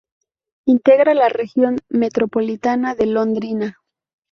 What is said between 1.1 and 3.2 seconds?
la Región Metropolitana de